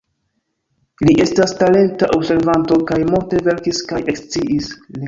[1.09, 4.77] Li estas talenta observanto kaj multe verkis kaj lekciis.